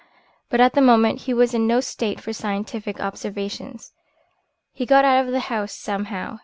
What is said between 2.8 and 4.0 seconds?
observations.